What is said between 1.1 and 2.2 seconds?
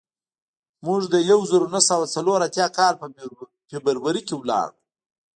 د یو زرو نهه سوه